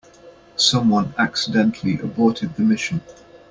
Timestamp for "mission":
2.63-3.01